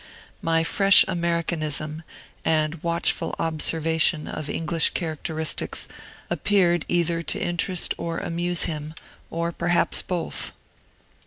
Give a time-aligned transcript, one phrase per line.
[0.41, 2.01] My fresh Americanism,
[2.43, 5.87] and watchful observation of English characteristics,
[6.27, 8.95] appeared either to interest or amuse him,
[9.29, 10.53] or perhaps both.